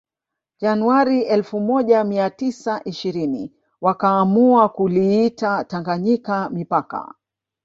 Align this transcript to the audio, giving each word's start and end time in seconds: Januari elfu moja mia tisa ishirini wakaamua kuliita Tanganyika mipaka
Januari 0.61 1.21
elfu 1.21 1.59
moja 1.59 2.03
mia 2.03 2.29
tisa 2.29 2.81
ishirini 2.85 3.53
wakaamua 3.81 4.69
kuliita 4.69 5.63
Tanganyika 5.63 6.49
mipaka 6.49 7.15